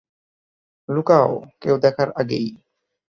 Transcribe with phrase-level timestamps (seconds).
[0.89, 1.31] লুকাও,
[1.61, 2.47] কেউ দেখার আগেই।